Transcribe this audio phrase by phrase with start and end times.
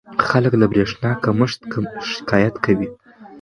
[0.27, 1.59] خلک له برېښنا کمښت
[2.11, 2.87] شکایت کوي.